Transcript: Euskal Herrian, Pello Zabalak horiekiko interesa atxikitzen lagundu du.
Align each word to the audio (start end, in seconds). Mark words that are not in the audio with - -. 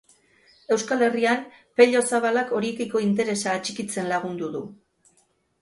Euskal 0.75 1.03
Herrian, 1.07 1.43
Pello 1.81 2.01
Zabalak 2.11 2.55
horiekiko 2.61 3.05
interesa 3.09 3.55
atxikitzen 3.61 4.11
lagundu 4.15 4.51
du. 4.57 4.65